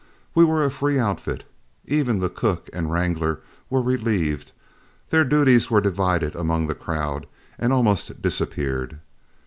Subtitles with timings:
[0.33, 1.43] We were a free outfit;
[1.85, 4.51] even the cook and wrangler were relieved;
[5.11, 7.27] their little duties were divided among the crowd
[7.59, 8.97] and almost disappeared.